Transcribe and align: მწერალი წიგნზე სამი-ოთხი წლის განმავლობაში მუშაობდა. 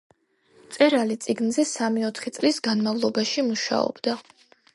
მწერალი 0.61 1.17
წიგნზე 1.25 1.65
სამი-ოთხი 1.73 2.33
წლის 2.39 2.59
განმავლობაში 2.69 3.45
მუშაობდა. 3.53 4.19